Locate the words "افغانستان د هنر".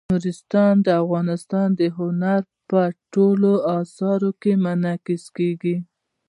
1.03-2.41